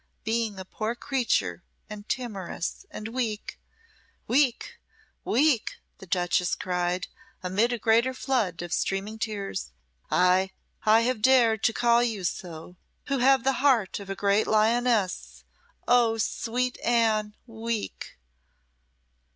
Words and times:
Being 0.23 0.57
a 0.57 0.65
poor 0.65 0.95
creature 0.95 1.63
and 1.87 2.09
timorous 2.09 2.87
and 2.89 3.09
weak" 3.09 3.59
"Weak! 4.27 4.79
weak!" 5.23 5.75
the 5.99 6.07
duchess 6.07 6.55
cried, 6.55 7.05
amid 7.43 7.71
a 7.71 7.77
greater 7.77 8.15
flood 8.15 8.63
of 8.63 8.73
streaming 8.73 9.19
tears 9.19 9.71
"ay, 10.09 10.49
I 10.87 11.01
have 11.01 11.21
dared 11.21 11.61
to 11.65 11.73
call 11.73 12.01
you 12.01 12.23
so, 12.23 12.77
who 13.09 13.19
have 13.19 13.43
the 13.43 13.53
heart 13.61 13.99
of 13.99 14.09
a 14.09 14.15
great 14.15 14.47
lioness. 14.47 15.43
Oh, 15.87 16.17
sweet 16.17 16.79
Anne 16.83 17.35
weak!" 17.45 18.17